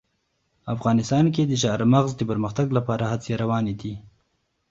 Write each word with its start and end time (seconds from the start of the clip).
افغانستان 0.75 1.25
کې 1.33 1.43
د 1.45 1.53
چار 1.63 1.79
مغز 1.93 2.11
د 2.17 2.21
پرمختګ 2.31 2.67
لپاره 2.77 3.03
هڅې 3.11 3.31
روانې 3.43 3.73
دي. 3.81 3.93